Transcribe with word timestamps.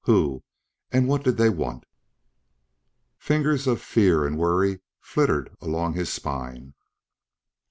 Who? 0.05 0.41
And 0.91 1.07
what 1.07 1.23
did 1.23 1.37
they 1.37 1.51
want? 1.51 1.83
Fingers 3.19 3.67
of 3.67 3.79
fear 3.83 4.25
and 4.25 4.35
worry 4.35 4.79
flittered 4.99 5.55
along 5.61 5.93
his 5.93 6.11
spine. 6.11 6.73